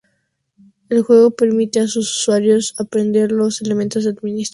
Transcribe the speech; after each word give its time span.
El 0.89 1.03
juego 1.03 1.29
permite 1.29 1.79
a 1.79 1.87
sus 1.87 2.09
usuarios 2.17 2.73
aprender 2.79 3.31
los 3.31 3.61
elementos 3.61 4.03
de 4.03 4.09
administración. 4.09 4.49